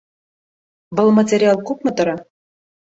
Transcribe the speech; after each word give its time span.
Был 1.01 1.13
материал 1.21 1.63
күпме 1.69 1.97
тора? 2.03 2.21